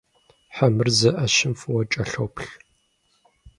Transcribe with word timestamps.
Хьэмырзэ 0.55 1.09
ӏэщым 1.15 1.53
фӏыуэ 1.59 1.83
кӏэлъоплъ. 1.91 2.47